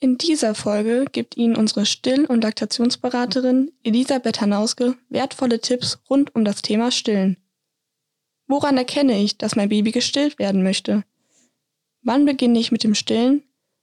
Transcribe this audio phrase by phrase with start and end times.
[0.00, 6.44] In dieser Folge gibt Ihnen unsere Still- und Laktationsberaterin Elisabeth Hanauske wertvolle Tipps rund um
[6.44, 7.36] das Thema Stillen.
[8.46, 11.02] Woran erkenne ich, dass mein Baby gestillt werden möchte?
[12.02, 13.42] Wann beginne ich mit dem Stillen?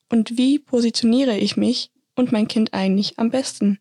[0.09, 3.79] Und wie positioniere ich mich und mein Kind eigentlich am besten?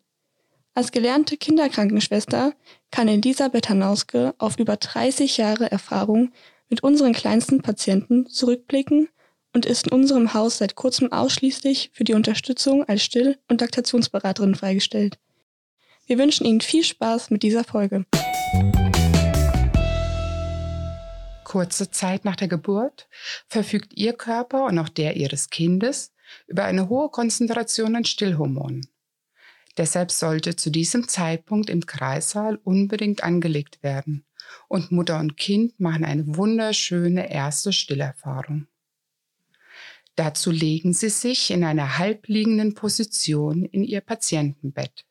[0.75, 2.53] Als gelernte Kinderkrankenschwester
[2.91, 6.32] kann Elisabeth Hanauske auf über 30 Jahre Erfahrung
[6.69, 9.09] mit unseren kleinsten Patienten zurückblicken
[9.55, 14.54] und ist in unserem Haus seit kurzem ausschließlich für die Unterstützung als Still- und Laktationsberaterin
[14.54, 15.18] freigestellt.
[16.07, 18.04] Wir wünschen Ihnen viel Spaß mit dieser Folge.
[21.44, 23.08] Kurze Zeit nach der Geburt
[23.46, 26.13] verfügt Ihr Körper und auch der Ihres Kindes
[26.46, 28.86] über eine hohe Konzentration an Stillhormonen.
[29.77, 34.25] Deshalb sollte zu diesem Zeitpunkt im Kreissaal unbedingt angelegt werden
[34.69, 38.66] und Mutter und Kind machen eine wunderschöne erste Stillerfahrung.
[40.17, 45.05] Dazu legen Sie sich in einer halbliegenden Position in Ihr Patientenbett.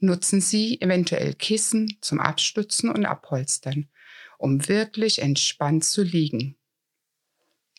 [0.00, 3.88] Nutzen Sie eventuell Kissen zum Abstützen und Abholstern,
[4.38, 6.56] um wirklich entspannt zu liegen.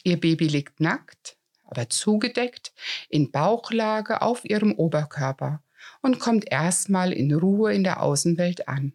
[0.03, 2.73] Ihr Baby liegt nackt, aber zugedeckt,
[3.09, 5.61] in Bauchlage auf Ihrem Oberkörper
[6.01, 8.93] und kommt erstmal in Ruhe in der Außenwelt an.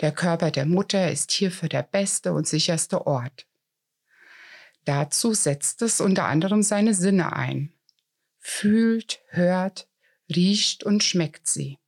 [0.00, 3.46] Der Körper der Mutter ist hierfür der beste und sicherste Ort.
[4.86, 7.72] Dazu setzt es unter anderem seine Sinne ein.
[8.38, 9.88] Fühlt, hört,
[10.34, 11.78] riecht und schmeckt sie.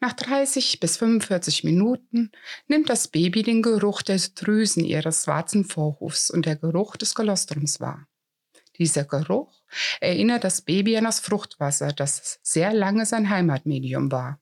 [0.00, 2.32] Nach 30 bis 45 Minuten
[2.66, 7.78] nimmt das Baby den Geruch der Drüsen ihres schwarzen Vorhofs und der Geruch des Kolostrums
[7.78, 8.08] wahr.
[8.78, 9.62] Dieser Geruch
[10.00, 14.40] erinnert das Baby an das Fruchtwasser, das sehr lange sein Heimatmedium war.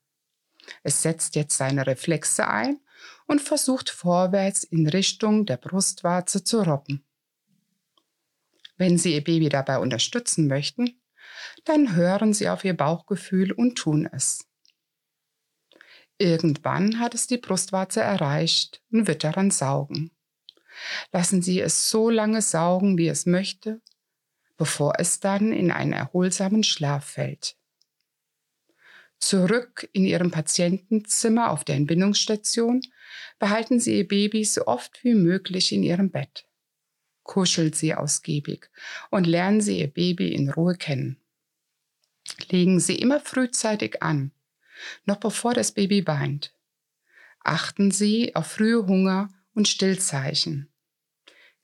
[0.84, 2.78] Es setzt jetzt seine Reflexe ein
[3.26, 7.04] und versucht vorwärts in Richtung der Brustwarze zu robben.
[8.76, 11.00] Wenn Sie Ihr Baby dabei unterstützen möchten,
[11.64, 14.46] dann hören Sie auf Ihr Bauchgefühl und tun es.
[16.18, 20.10] Irgendwann hat es die Brustwarze erreicht und wird daran saugen.
[21.12, 23.80] Lassen Sie es so lange saugen, wie es möchte,
[24.56, 27.56] bevor es dann in einen erholsamen Schlaf fällt.
[29.18, 32.82] Zurück in Ihrem Patientenzimmer auf der Entbindungsstation
[33.38, 36.46] behalten Sie Ihr Baby so oft wie möglich in Ihrem Bett.
[37.22, 38.70] Kuschelt Sie ausgiebig
[39.10, 41.18] und lernen Sie Ihr Baby in Ruhe kennen.
[42.50, 44.32] Legen Sie immer frühzeitig an,
[45.04, 46.54] noch bevor das Baby weint.
[47.40, 50.68] Achten Sie auf frühe Hunger und Stillzeichen.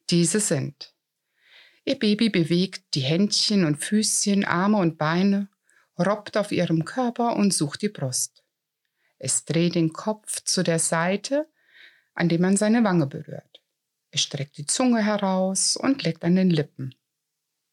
[0.09, 0.94] Diese sind
[1.84, 5.49] Ihr Baby bewegt die Händchen und Füßchen, Arme und Beine,
[6.00, 8.43] robbt auf ihrem Körper und sucht die Brust.
[9.19, 11.49] Es dreht den Kopf zu der Seite,
[12.15, 13.62] an dem man seine Wange berührt.
[14.10, 16.94] Es streckt die Zunge heraus und leckt an den Lippen.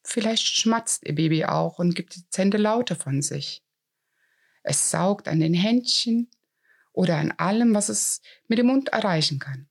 [0.03, 3.63] Vielleicht schmatzt ihr Baby auch und gibt dezente Laute von sich.
[4.63, 6.29] Es saugt an den Händchen
[6.93, 9.69] oder an allem, was es mit dem Mund erreichen kann.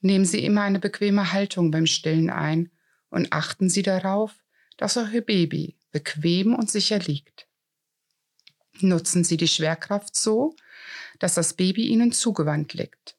[0.00, 2.72] Nehmen Sie immer eine bequeme Haltung beim Stillen ein
[3.08, 4.34] und achten Sie darauf,
[4.76, 7.46] dass auch Ihr Baby bequem und sicher liegt.
[8.80, 10.56] Nutzen Sie die Schwerkraft so,
[11.18, 13.16] dass das Baby Ihnen zugewandt liegt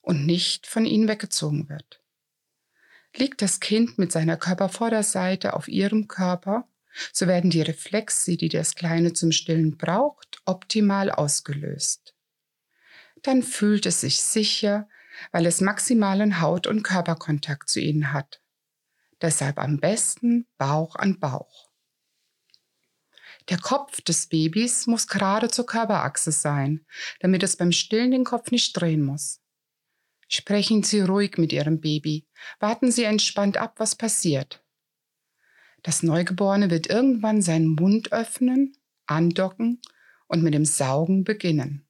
[0.00, 2.00] und nicht von Ihnen weggezogen wird.
[3.14, 6.66] Liegt das Kind mit seiner Körpervorderseite auf Ihrem Körper,
[7.12, 12.14] so werden die Reflexe, die das Kleine zum Stillen braucht, optimal ausgelöst.
[13.22, 14.88] Dann fühlt es sich sicher,
[15.30, 18.40] weil es maximalen Haut- und Körperkontakt zu Ihnen hat.
[19.20, 21.71] Deshalb am besten Bauch an Bauch.
[23.48, 26.86] Der Kopf des Babys muss gerade zur Körperachse sein,
[27.20, 29.40] damit es beim Stillen den Kopf nicht drehen muss.
[30.28, 32.26] Sprechen Sie ruhig mit Ihrem Baby.
[32.58, 34.64] Warten Sie entspannt ab, was passiert.
[35.82, 38.76] Das Neugeborene wird irgendwann seinen Mund öffnen,
[39.06, 39.80] andocken
[40.28, 41.86] und mit dem Saugen beginnen.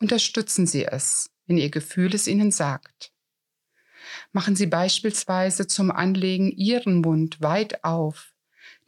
[0.00, 3.12] Unterstützen Sie es, wenn Ihr Gefühl es Ihnen sagt.
[4.32, 8.34] Machen Sie beispielsweise zum Anlegen Ihren Mund weit auf,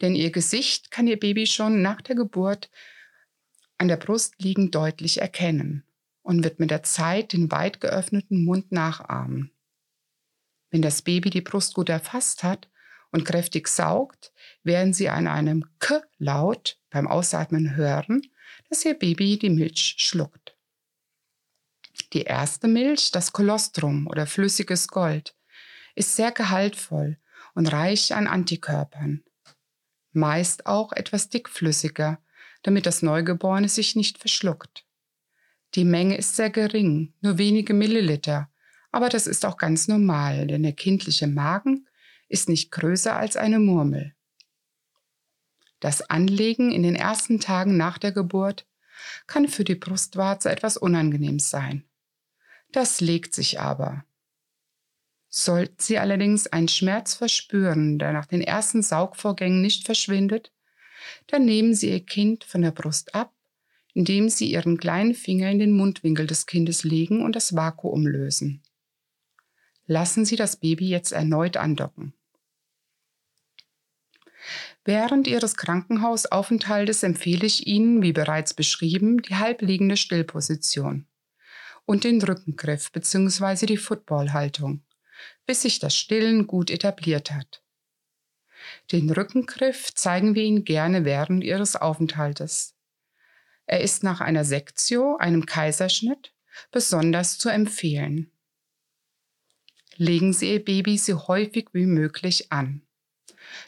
[0.01, 2.69] denn ihr Gesicht kann ihr Baby schon nach der Geburt
[3.77, 5.83] an der Brust liegend deutlich erkennen
[6.21, 9.51] und wird mit der Zeit den weit geöffneten Mund nachahmen.
[10.71, 12.69] Wenn das Baby die Brust gut erfasst hat
[13.11, 18.21] und kräftig saugt, werden Sie an einem K-Laut beim Ausatmen hören,
[18.69, 20.57] dass Ihr Baby die Milch schluckt.
[22.13, 25.35] Die erste Milch, das Kolostrum oder flüssiges Gold,
[25.95, 27.17] ist sehr gehaltvoll
[27.53, 29.23] und reich an Antikörpern
[30.15, 32.19] meist auch etwas dickflüssiger,
[32.61, 34.85] damit das Neugeborene sich nicht verschluckt.
[35.75, 38.49] Die Menge ist sehr gering, nur wenige Milliliter,
[38.91, 41.87] aber das ist auch ganz normal, denn der kindliche Magen
[42.29, 44.15] ist nicht größer als eine Murmel.
[45.79, 48.65] Das Anlegen in den ersten Tagen nach der Geburt
[49.27, 51.83] kann für die Brustwarze etwas unangenehm sein.
[52.71, 54.05] Das legt sich aber.
[55.35, 60.51] Sollten Sie allerdings einen Schmerz verspüren, der nach den ersten Saugvorgängen nicht verschwindet,
[61.25, 63.33] dann nehmen Sie Ihr Kind von der Brust ab,
[63.95, 68.61] indem Sie Ihren kleinen Finger in den Mundwinkel des Kindes legen und das Vakuum lösen.
[69.87, 72.13] Lassen Sie das Baby jetzt erneut andocken.
[74.85, 81.07] Während Ihres Krankenhausaufenthaltes empfehle ich Ihnen, wie bereits beschrieben, die halbliegende Stillposition
[81.85, 83.65] und den Rückengriff bzw.
[83.65, 84.83] die Footballhaltung,
[85.45, 87.61] bis sich das Stillen gut etabliert hat.
[88.91, 92.75] Den Rückengriff zeigen wir Ihnen gerne während Ihres Aufenthaltes.
[93.65, 96.33] Er ist nach einer Sektio, einem Kaiserschnitt,
[96.71, 98.31] besonders zu empfehlen.
[99.95, 102.81] Legen Sie Ihr Baby so häufig wie möglich an.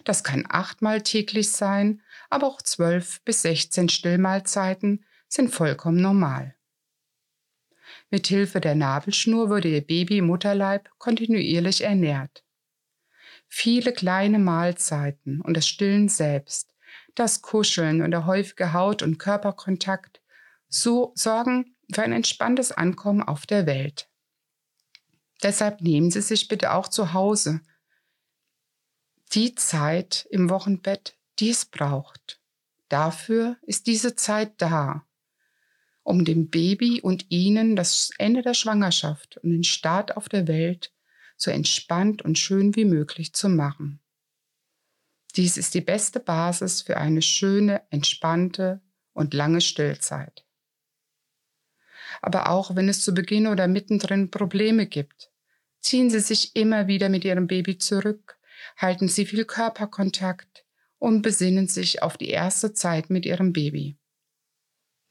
[0.03, 6.54] Das kann achtmal täglich sein, aber auch zwölf bis sechzehn Stillmahlzeiten sind vollkommen normal.
[8.09, 12.43] Mit Hilfe der Nabelschnur wurde ihr Baby im Mutterleib kontinuierlich ernährt.
[13.47, 16.73] Viele kleine Mahlzeiten und das Stillen selbst,
[17.15, 20.21] das Kuscheln und der häufige Haut- und Körperkontakt
[20.67, 24.09] so sorgen für ein entspanntes Ankommen auf der Welt.
[25.43, 27.61] Deshalb nehmen Sie sich bitte auch zu Hause
[29.33, 32.39] die Zeit im Wochenbett, die es braucht.
[32.89, 35.05] Dafür ist diese Zeit da,
[36.05, 40.93] um dem Baby und Ihnen das Ende der Schwangerschaft und den Start auf der Welt
[41.35, 43.99] so entspannt und schön wie möglich zu machen.
[45.35, 48.81] Dies ist die beste Basis für eine schöne, entspannte
[49.13, 50.45] und lange Stillzeit.
[52.21, 55.31] Aber auch wenn es zu Beginn oder mittendrin Probleme gibt,
[55.81, 58.37] ziehen Sie sich immer wieder mit Ihrem Baby zurück,
[58.77, 60.65] halten Sie viel Körperkontakt
[60.99, 63.97] und besinnen sich auf die erste Zeit mit Ihrem Baby.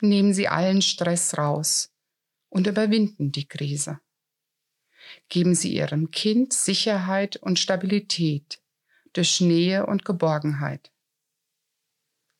[0.01, 1.93] Nehmen Sie allen Stress raus
[2.49, 4.01] und überwinden die Krise.
[5.29, 8.61] Geben Sie Ihrem Kind Sicherheit und Stabilität
[9.13, 10.93] durch Nähe und Geborgenheit.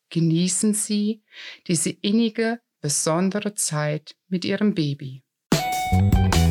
[0.09, 1.23] Genießen Sie
[1.67, 5.23] diese innige, besondere Zeit mit Ihrem Baby.
[5.91, 6.44] Musik